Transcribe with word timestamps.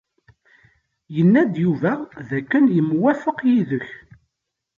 Yenna-d 1.15 1.53
Yuba 1.65 1.93
dakken 2.29 2.65
yemwafaq 2.75 3.39
yid-k. 3.49 3.87